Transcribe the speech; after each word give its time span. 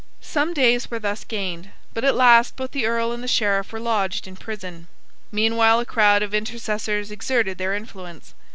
Some 0.23 0.55
days 0.55 0.89
were 0.89 0.97
thus 0.97 1.23
gained: 1.23 1.69
but 1.93 2.03
at 2.03 2.15
last 2.15 2.55
both 2.55 2.71
the 2.71 2.87
Earl 2.87 3.11
and 3.11 3.21
the 3.21 3.27
Sheriff 3.27 3.71
were 3.71 3.79
lodged 3.79 4.25
in 4.25 4.35
prison. 4.35 4.87
Meanwhile 5.31 5.81
a 5.81 5.85
crowd 5.85 6.23
of 6.23 6.33
intercessors 6.33 7.11
exerted 7.11 7.59
their 7.59 7.75
influence. 7.75 8.33